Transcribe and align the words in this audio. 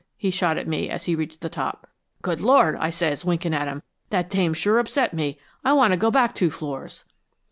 he 0.17 0.31
shot 0.31 0.57
at 0.57 0.67
me 0.67 0.89
as 0.89 1.05
he 1.05 1.13
reached 1.13 1.41
the 1.41 1.47
top." 1.47 1.87
"'Good 2.23 2.41
Lord!' 2.41 2.75
I 2.77 2.89
says, 2.89 3.23
winking 3.23 3.53
at 3.53 3.67
him. 3.67 3.83
'That 4.09 4.31
dame 4.31 4.55
sure 4.55 4.79
upset 4.79 5.13
me. 5.13 5.37
I 5.63 5.73
want 5.73 5.91
to 5.91 5.95
go 5.95 6.09
back 6.09 6.33
two 6.33 6.49
floors.'" 6.49 7.05